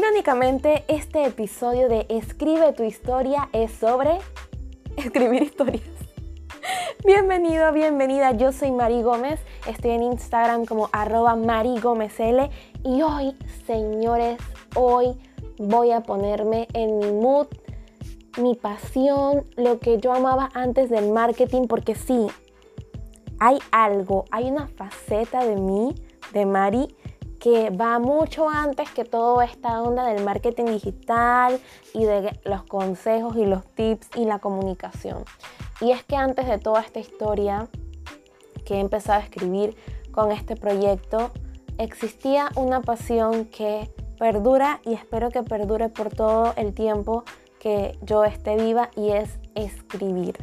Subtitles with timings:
[0.00, 4.16] irónicamente, este episodio de Escribe tu historia es sobre
[4.96, 5.82] escribir historias.
[7.04, 11.74] Bienvenido, bienvenida, yo soy Mari Gómez, estoy en Instagram como arroba Mari
[12.82, 13.36] y hoy,
[13.66, 14.38] señores,
[14.74, 15.18] hoy
[15.58, 17.48] voy a ponerme en mi mood,
[18.40, 22.26] mi pasión, lo que yo amaba antes del marketing, porque sí,
[23.38, 25.94] hay algo, hay una faceta de mí,
[26.32, 26.96] de Mari,
[27.40, 31.58] que va mucho antes que toda esta onda del marketing digital
[31.94, 35.24] y de los consejos y los tips y la comunicación.
[35.80, 37.68] Y es que antes de toda esta historia
[38.66, 39.74] que he empezado a escribir
[40.12, 41.30] con este proyecto,
[41.78, 47.24] existía una pasión que perdura y espero que perdure por todo el tiempo
[47.58, 50.36] que yo esté viva y es escribir.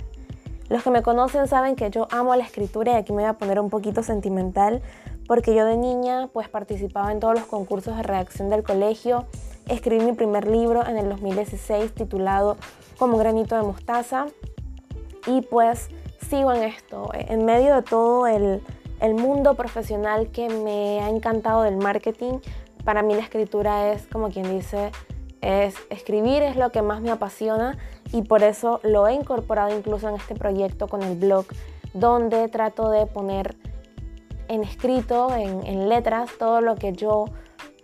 [0.68, 3.34] Los que me conocen saben que yo amo la escritura y aquí me voy a
[3.34, 4.82] poner un poquito sentimental
[5.28, 9.26] porque yo de niña pues participaba en todos los concursos de redacción del colegio.
[9.68, 12.58] Escribí mi primer libro en el 2016 titulado
[12.98, 14.28] Como granito de mostaza
[15.26, 15.90] y pues
[16.30, 18.64] sigo en esto, en medio de todo el,
[19.02, 22.40] el mundo profesional que me ha encantado del marketing.
[22.86, 24.92] Para mí la escritura es como quien dice,
[25.42, 27.78] es escribir es lo que más me apasiona
[28.14, 31.46] y por eso lo he incorporado incluso en este proyecto con el blog
[31.94, 33.56] donde trato de poner
[34.48, 37.26] en escrito, en, letras, todo lo que yo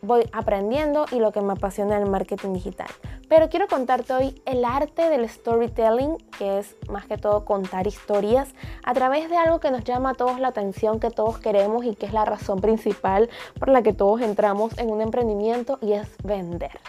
[0.02, 2.88] voy aprendiendo y lo que me apasiona el marketing digital.
[3.30, 8.54] Pero quiero contarte hoy el arte del storytelling, que es más que todo contar historias
[8.84, 11.96] a través de algo que nos llama a todos la atención, que todos queremos y
[11.96, 16.10] que es la razón principal por la que todos entramos en un emprendimiento y es
[16.24, 16.80] vender.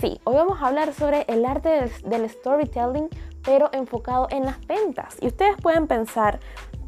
[0.00, 3.08] Sí, hoy vamos a hablar sobre el arte del, storytelling,
[3.44, 5.16] pero enfocado en las ventas.
[5.20, 6.38] Y ustedes pueden pensar,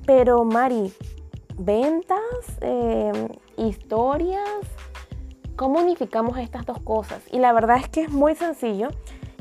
[0.06, 0.92] pero Mari,
[1.60, 2.18] ¿ventas?
[2.62, 3.12] Eh,
[3.58, 4.60] ¿Historias?
[5.56, 7.22] ¿Cómo unificamos estas dos cosas?
[7.30, 8.88] Y la verdad es que es muy sencillo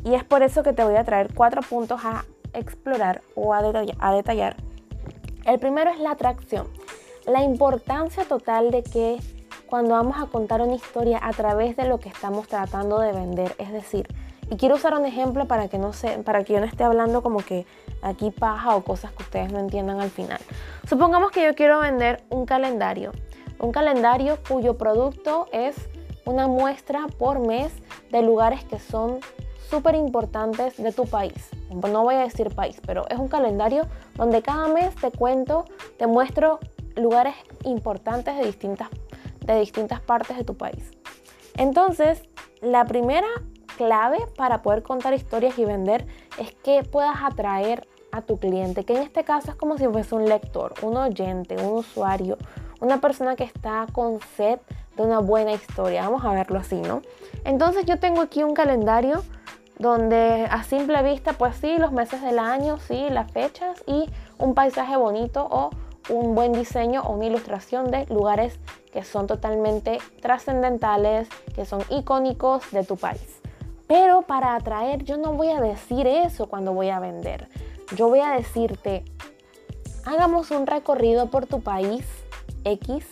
[0.03, 3.59] y es por eso que te voy a traer cuatro puntos a explorar o a
[3.99, 4.57] a detallar.
[5.45, 6.67] El primero es la atracción,
[7.25, 9.19] la importancia total de que
[9.67, 13.55] cuando vamos a contar una historia a través de lo que estamos tratando de vender.
[13.59, 14.07] Es decir,
[14.51, 17.21] y quiero usar un ejemplo para que, no se, para que yo no esté hablando
[17.21, 17.65] como que
[18.01, 20.39] aquí paja o cosas que ustedes no entiendan al final.
[20.89, 23.11] Supongamos que yo quiero vender un calendario.
[23.59, 25.75] Un calendario cuyo producto es
[26.25, 27.71] una muestra por mes
[28.11, 29.19] de lugares que son
[29.69, 31.51] súper importantes de tu país.
[31.69, 33.85] No voy a decir país, pero es un calendario
[34.15, 35.65] donde cada mes te cuento,
[35.97, 36.59] te muestro
[36.95, 37.35] lugares
[37.65, 38.89] importantes de distintas
[39.41, 40.89] de distintas partes de tu país.
[41.55, 42.23] Entonces,
[42.61, 43.27] la primera
[43.77, 46.07] clave para poder contar historias y vender
[46.39, 50.15] es que puedas atraer a tu cliente, que en este caso es como si fuese
[50.15, 52.37] un lector, un oyente, un usuario,
[52.81, 54.59] una persona que está con sed
[54.95, 56.03] de una buena historia.
[56.03, 57.01] Vamos a verlo así, ¿no?
[57.43, 59.23] Entonces yo tengo aquí un calendario
[59.77, 64.53] donde a simple vista, pues sí, los meses del año, sí, las fechas y un
[64.53, 65.69] paisaje bonito o
[66.09, 68.59] un buen diseño o una ilustración de lugares
[68.91, 73.41] que son totalmente trascendentales, que son icónicos de tu país.
[73.87, 77.47] Pero para atraer yo no voy a decir eso cuando voy a vender.
[77.95, 79.03] Yo voy a decirte,
[80.05, 82.05] hagamos un recorrido por tu país
[82.63, 83.03] X,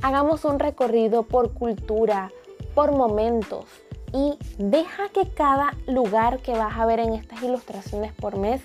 [0.00, 2.32] hagamos un recorrido por cultura,
[2.74, 3.66] por momentos
[4.14, 8.62] y deja que cada lugar que vas a ver en estas ilustraciones por mes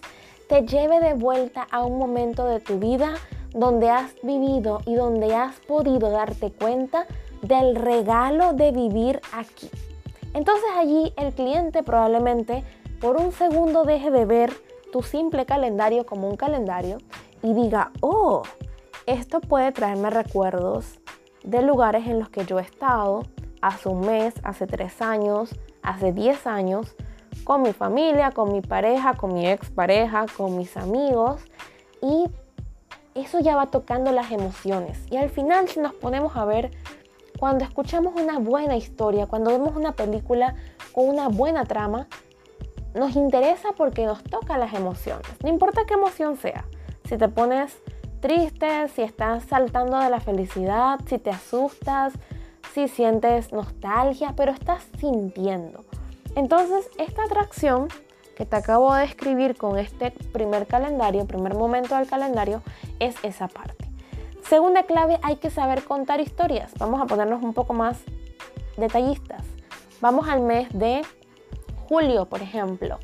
[0.47, 3.15] te lleve de vuelta a un momento de tu vida
[3.51, 7.05] donde has vivido y donde has podido darte cuenta
[7.41, 9.69] del regalo de vivir aquí.
[10.33, 12.63] Entonces allí el cliente probablemente
[13.01, 16.97] por un segundo deje de ver tu simple calendario como un calendario
[17.41, 18.43] y diga, oh,
[19.05, 20.99] esto puede traerme recuerdos
[21.43, 23.23] de lugares en los que yo he estado
[23.61, 26.95] hace un mes, hace tres años, hace diez años,
[27.43, 31.41] con mi familia, con mi pareja, con mi expareja, con mis amigos
[32.01, 32.25] y
[33.15, 34.99] eso ya va tocando las emociones.
[35.09, 36.71] Y al final si nos ponemos a ver,
[37.37, 40.55] cuando escuchamos una buena historia, cuando vemos una película
[40.93, 42.07] con una buena trama,
[42.93, 45.27] nos interesa porque nos toca las emociones.
[45.43, 46.65] No importa qué emoción sea.
[47.07, 47.77] Si te pones
[48.19, 52.13] triste, si estás saltando de la felicidad, si te asustas,
[52.73, 55.85] si sientes nostalgia, pero estás sintiendo.
[56.35, 57.87] Entonces, esta atracción
[58.35, 62.61] que te acabo de escribir con este primer calendario, primer momento del calendario,
[62.99, 63.89] es esa parte.
[64.47, 66.71] Segunda clave, hay que saber contar historias.
[66.77, 67.99] Vamos a ponernos un poco más
[68.77, 69.43] detallistas.
[70.01, 71.01] Vamos al mes de
[71.89, 72.99] julio, por ejemplo.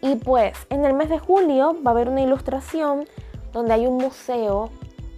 [0.00, 3.06] Y pues en el mes de julio va a haber una ilustración
[3.52, 4.70] donde hay un museo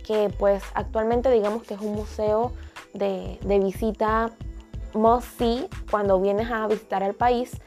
[0.07, 2.53] que pues actualmente digamos que es un museo
[2.95, 4.31] de, de visita
[4.95, 7.61] must see cuando vienes a visitar el país,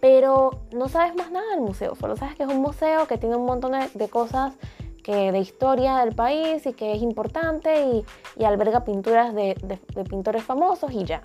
[0.00, 3.36] pero no sabes más nada del museo, solo sabes que es un museo que tiene
[3.36, 4.54] un montón de, cosas
[5.02, 8.04] que, de historia del país y que es importante
[8.38, 9.54] y, alberga pinturas de,
[9.94, 11.22] de pintores famosos y ya.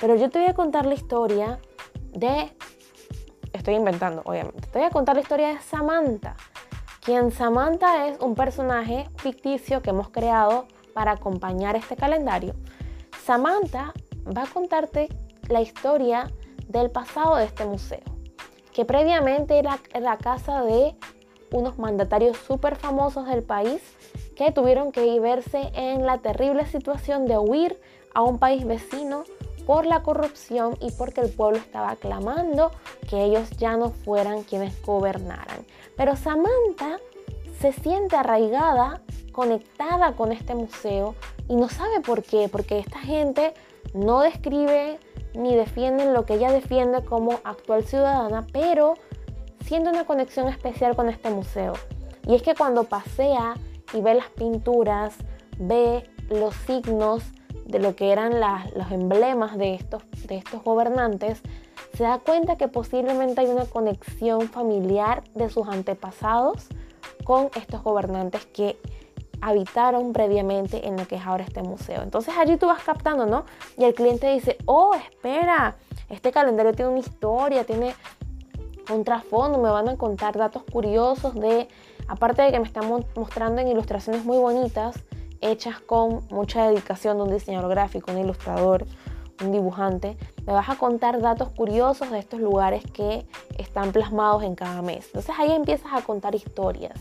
[0.00, 1.58] Pero yo te voy a contar la historia
[2.12, 2.52] de,
[3.52, 6.36] estoy inventando obviamente, te voy a contar la historia de Samantha,
[7.04, 12.54] quien Samantha es un personaje ficticio que hemos creado para acompañar este calendario.
[13.24, 13.92] Samantha
[14.26, 15.08] va a contarte
[15.48, 16.30] la historia
[16.68, 18.02] del pasado de este museo,
[18.72, 20.96] que previamente era la casa de
[21.52, 23.82] unos mandatarios súper famosos del país
[24.36, 27.80] que tuvieron que verse en la terrible situación de huir
[28.14, 29.24] a un país vecino
[29.66, 32.70] por la corrupción y porque el pueblo estaba clamando
[33.08, 35.64] que ellos ya no fueran quienes gobernaran.
[35.96, 36.98] Pero Samantha
[37.60, 41.14] se siente arraigada, conectada con este museo
[41.48, 43.54] y no sabe por qué, porque esta gente
[43.94, 44.98] no describe
[45.34, 48.94] ni defiende lo que ella defiende como actual ciudadana, pero
[49.64, 51.74] siente una conexión especial con este museo.
[52.26, 53.54] Y es que cuando pasea
[53.94, 55.14] y ve las pinturas,
[55.58, 57.22] ve los signos
[57.64, 58.40] de lo que eran
[58.74, 61.42] los emblemas de estos, de estos gobernantes,
[61.94, 66.68] se da cuenta que posiblemente hay una conexión familiar de sus antepasados
[67.24, 68.78] con estos gobernantes que
[69.40, 72.02] habitaron previamente en lo que es ahora este museo.
[72.02, 73.44] Entonces allí tú vas captando, ¿no?
[73.76, 75.76] Y el cliente dice, oh, espera,
[76.08, 77.94] este calendario tiene una historia, tiene
[78.90, 81.68] un trasfondo, me van a contar datos curiosos de,
[82.08, 82.84] aparte de que me están
[83.16, 84.96] mostrando en ilustraciones muy bonitas,
[85.42, 88.86] hechas con mucha dedicación de un diseñador gráfico, un ilustrador,
[89.42, 90.16] un dibujante,
[90.46, 93.26] me vas a contar datos curiosos de estos lugares que
[93.58, 95.06] están plasmados en cada mes.
[95.06, 96.98] Entonces ahí empiezas a contar historias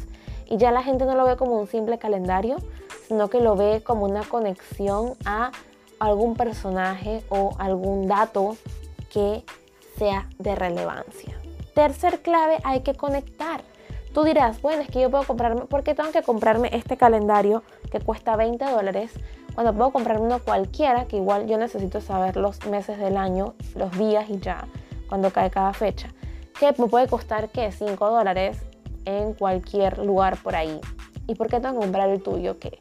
[0.49, 2.57] y ya la gente no lo ve como un simple calendario,
[3.07, 5.51] sino que lo ve como una conexión a
[5.99, 8.57] algún personaje o algún dato
[9.11, 9.43] que
[9.97, 11.37] sea de relevancia.
[11.73, 13.63] Tercer clave, hay que conectar.
[14.13, 17.63] Tú dirás, bueno, es que yo puedo comprarme, ¿por qué tengo que comprarme este calendario
[17.89, 19.11] que cuesta 20 dólares?
[19.55, 23.97] Cuando puedo comprarme uno cualquiera, que igual yo necesito saber los meses del año, los
[23.97, 24.67] días y ya,
[25.07, 26.09] cuando cae cada fecha.
[26.59, 27.71] Que me puede costar, ¿qué?
[27.71, 28.57] 5 dólares
[29.05, 30.81] en cualquier lugar por ahí.
[31.27, 32.59] ¿Y por qué tengo que comprar el tuyo?
[32.59, 32.77] ¿Qué?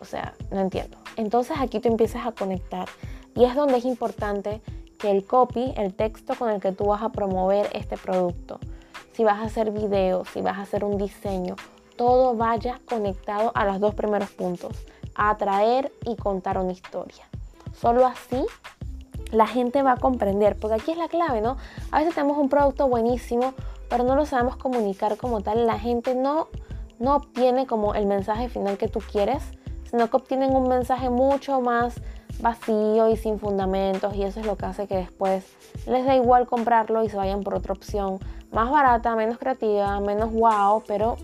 [0.00, 0.96] O sea, no entiendo.
[1.16, 2.88] Entonces aquí tú empiezas a conectar.
[3.34, 4.62] Y es donde es importante
[4.98, 8.58] que el copy, el texto con el que tú vas a promover este producto,
[9.12, 11.56] si vas a hacer videos, si vas a hacer un diseño,
[11.96, 14.72] todo vaya conectado a los dos primeros puntos,
[15.14, 17.28] atraer y contar una historia.
[17.74, 18.44] Solo así
[19.30, 21.56] la gente va a comprender, porque aquí es la clave, ¿no?
[21.90, 23.54] A veces tenemos un producto buenísimo,
[23.88, 26.48] pero no lo sabemos comunicar como tal, la gente no,
[26.98, 29.42] no obtiene como el mensaje final que tú quieres,
[29.90, 31.94] sino que obtienen un mensaje mucho más
[32.40, 35.44] vacío y sin fundamentos y eso es lo que hace que después
[35.86, 38.18] les da igual comprarlo y se vayan por otra opción
[38.52, 41.16] más barata, menos creativa, menos wow, pero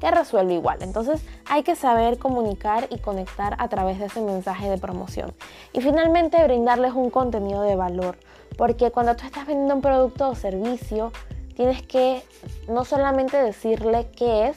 [0.00, 0.78] que resuelve igual.
[0.82, 5.32] Entonces hay que saber comunicar y conectar a través de ese mensaje de promoción.
[5.72, 8.18] Y finalmente brindarles un contenido de valor,
[8.56, 11.12] porque cuando tú estás vendiendo un producto o servicio,
[11.56, 12.22] tienes que
[12.68, 14.56] no solamente decirle qué es,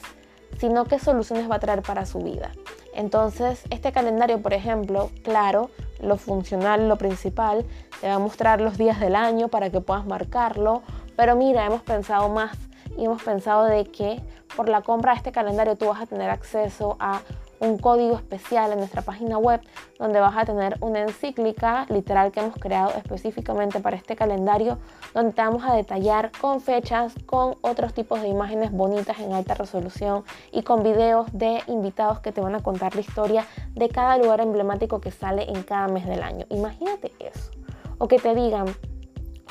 [0.58, 2.52] sino qué soluciones va a traer para su vida.
[2.94, 5.70] Entonces, este calendario, por ejemplo, claro,
[6.00, 7.64] lo funcional, lo principal,
[8.00, 10.82] te va a mostrar los días del año para que puedas marcarlo,
[11.18, 12.56] pero mira, hemos pensado más
[12.96, 14.22] y hemos pensado de que
[14.56, 17.22] por la compra de este calendario tú vas a tener acceso a
[17.58, 19.60] un código especial en nuestra página web
[19.98, 24.78] donde vas a tener una encíclica literal que hemos creado específicamente para este calendario
[25.12, 29.54] donde te vamos a detallar con fechas, con otros tipos de imágenes bonitas en alta
[29.54, 30.22] resolución
[30.52, 33.44] y con videos de invitados que te van a contar la historia
[33.74, 36.46] de cada lugar emblemático que sale en cada mes del año.
[36.48, 37.50] Imagínate eso.
[37.98, 38.66] O que te digan,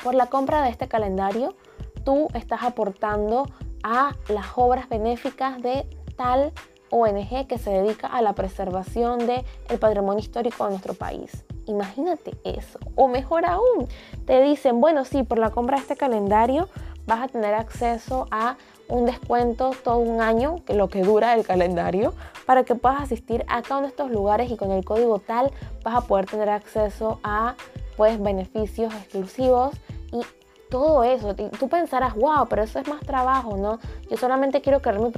[0.02, 1.54] por la compra de este calendario,
[2.04, 3.48] tú estás aportando
[3.82, 5.86] a las obras benéficas de
[6.16, 6.52] tal
[6.90, 11.44] ONG que se dedica a la preservación del el patrimonio histórico de nuestro país.
[11.66, 12.78] Imagínate eso.
[12.96, 13.88] O mejor aún,
[14.24, 16.68] te dicen, bueno, sí, por la compra de este calendario
[17.06, 18.56] vas a tener acceso a
[18.88, 22.14] un descuento todo un año, que lo que dura el calendario,
[22.46, 25.50] para que puedas asistir a cada uno de estos lugares y con el código tal
[25.84, 27.54] vas a poder tener acceso a
[27.98, 29.74] pues beneficios exclusivos
[30.12, 30.22] y
[30.70, 31.34] todo eso.
[31.34, 33.80] Tú pensarás, wow, pero eso es más trabajo, ¿no?
[34.08, 35.10] Yo solamente quiero crear mi,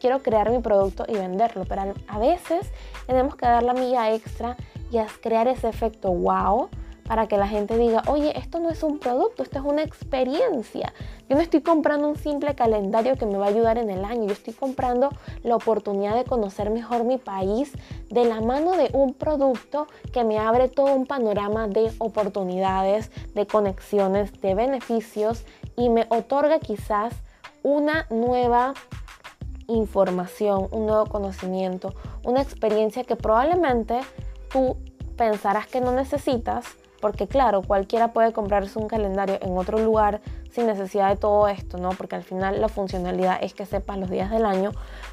[0.00, 2.72] quiero crear mi producto y venderlo, pero a veces
[3.06, 4.56] tenemos que dar la milla extra
[4.90, 6.70] y crear ese efecto wow
[7.06, 10.92] para que la gente diga, oye, esto no es un producto, esto es una experiencia.
[11.28, 14.26] Yo no estoy comprando un simple calendario que me va a ayudar en el año,
[14.26, 15.10] yo estoy comprando
[15.42, 17.72] la oportunidad de conocer mejor mi país
[18.10, 23.46] de la mano de un producto que me abre todo un panorama de oportunidades, de
[23.46, 25.44] conexiones, de beneficios
[25.76, 27.14] y me otorga quizás
[27.62, 28.74] una nueva
[29.68, 31.94] información, un nuevo conocimiento,
[32.24, 34.00] una experiencia que probablemente
[34.50, 34.76] tú
[35.16, 36.66] pensarás que no necesitas,
[37.02, 40.20] porque claro, cualquiera puede comprarse un calendario en otro lugar
[40.52, 41.90] sin necesidad de todo esto, ¿no?
[41.90, 44.70] Porque al final la funcionalidad es que sepas los días del año,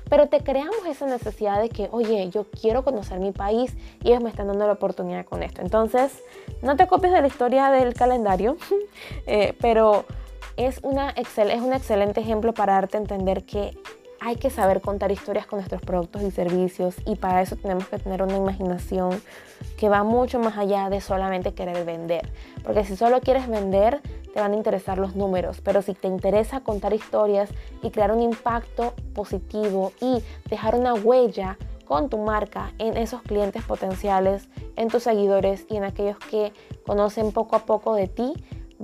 [0.08, 4.22] pero te creamos esa necesidad de que, oye, yo quiero conocer mi país y ellos
[4.22, 5.62] me están dando la oportunidad con esto.
[5.62, 6.22] Entonces,
[6.62, 8.56] no te copies de la historia del calendario,
[9.26, 10.06] eh, pero
[10.58, 13.76] es, una es un excelente ejemplo para darte a entender que
[14.22, 17.98] hay que saber contar historias con nuestros productos y servicios y para eso tenemos que
[17.98, 19.22] tener una imaginación
[19.78, 22.32] que va mucho más allá de solamente querer vender.
[22.64, 24.02] Porque si solo quieres vender,
[24.34, 27.50] te van a interesar los números, pero si te interesa contar historias
[27.82, 33.64] y crear un impacto positivo y dejar una huella con tu marca en esos clientes
[33.64, 36.54] potenciales, en tus seguidores y en aquellos que
[36.86, 38.34] conocen poco a poco de ti,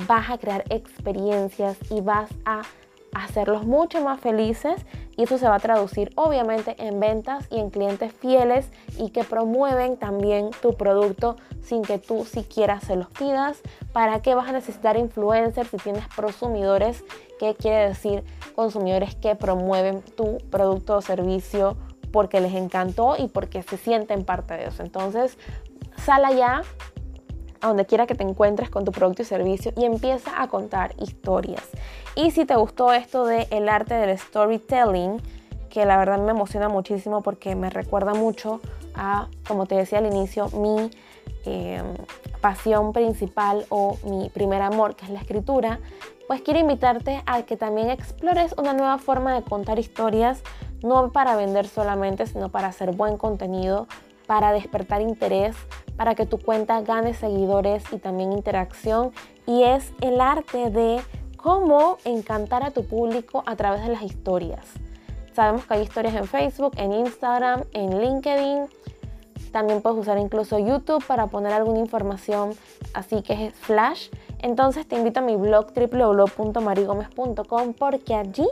[0.07, 2.63] vas a crear experiencias y vas a
[3.15, 7.69] hacerlos mucho más felices y eso se va a traducir obviamente en ventas y en
[7.69, 13.61] clientes fieles y que promueven también tu producto sin que tú siquiera se los pidas.
[13.93, 17.05] ¿Para qué vas a necesitar influencers si tienes prosumidores?
[17.39, 21.77] ¿Qué quiere decir consumidores que promueven tu producto o servicio
[22.11, 24.83] porque les encantó y porque se sienten parte de eso?
[24.83, 25.37] Entonces,
[25.97, 26.63] sal allá
[27.65, 30.93] a donde quiera que te encuentres con tu producto y servicio y empieza a contar
[30.99, 31.63] historias.
[32.15, 35.19] Y si te gustó esto de el arte del storytelling,
[35.69, 38.61] que la verdad me emociona muchísimo porque me recuerda mucho
[38.93, 40.91] a, como te decía al inicio, mi
[41.45, 41.95] em,
[42.39, 45.79] pasión principal o mi primer amor, que es la escritura,
[46.27, 50.43] pues quiero invitarte a que también explores una nueva forma de contar historias,
[50.83, 53.87] no para vender solamente, sino para hacer buen contenido,
[54.27, 55.55] para despertar interés,
[55.97, 59.11] para que tu cuenta gane seguidores y también interacción.
[59.47, 61.01] Y es el arte de
[61.37, 64.65] cómo encantar a tu público a través de las historias.
[65.33, 68.67] Sabemos que hay historias en Facebook, en Instagram, en LinkedIn.
[69.51, 72.51] También puedes usar incluso YouTube para poner alguna información
[72.93, 74.09] así que es flash.
[74.39, 78.47] Entonces te invito a mi blog www.marigomez.com porque allí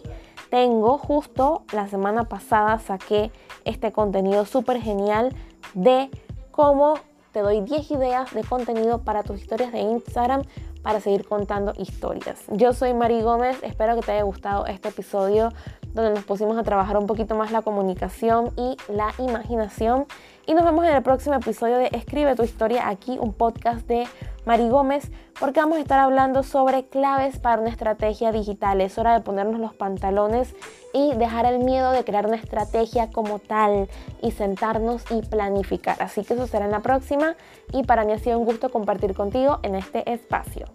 [0.50, 3.32] tengo justo la semana pasada saqué
[3.66, 5.36] este contenido súper genial
[5.74, 6.10] de
[6.52, 6.96] cómo
[7.34, 10.44] te doy 10 ideas de contenido para tus historias de Instagram
[10.84, 12.44] para seguir contando historias.
[12.50, 15.52] Yo soy Mari Gómez, espero que te haya gustado este episodio
[15.94, 20.06] donde nos pusimos a trabajar un poquito más la comunicación y la imaginación.
[20.46, 24.06] Y nos vemos en el próximo episodio de Escribe tu historia aquí, un podcast de
[24.46, 25.10] Mari Gómez,
[25.40, 28.82] porque vamos a estar hablando sobre claves para una estrategia digital.
[28.82, 30.54] Es hora de ponernos los pantalones
[30.94, 33.88] y dejar el miedo de crear una estrategia como tal
[34.22, 36.02] y sentarnos y planificar.
[36.02, 37.36] Así que eso será en la próxima
[37.72, 40.68] y para mí ha sido un gusto compartir contigo en este espacio.